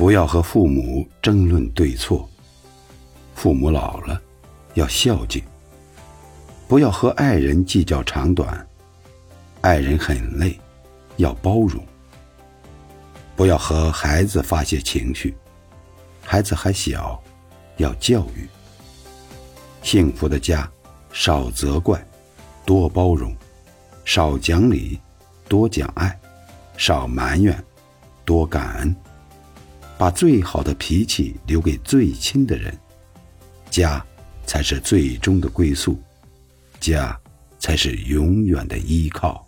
[0.00, 2.26] 不要和父母争论对错。
[3.34, 4.18] 父母老了，
[4.72, 5.44] 要孝敬。
[6.66, 8.66] 不要和爱人计较长短，
[9.60, 10.58] 爱人很累，
[11.18, 11.84] 要包容。
[13.36, 15.36] 不要和孩子发泄情绪，
[16.24, 17.22] 孩子还小，
[17.76, 18.48] 要教育。
[19.82, 20.66] 幸福的家，
[21.12, 22.02] 少责怪，
[22.64, 23.34] 多包容；
[24.06, 24.98] 少讲理，
[25.46, 26.08] 多讲爱；
[26.78, 27.62] 少埋怨，
[28.24, 28.96] 多感恩。
[30.00, 32.74] 把最好的脾气留给最亲的人，
[33.68, 34.02] 家
[34.46, 36.00] 才是最终的归宿。
[36.80, 37.14] 家，
[37.58, 39.46] 才是永远的依靠。